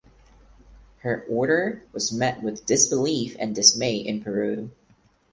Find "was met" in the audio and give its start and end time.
1.93-2.41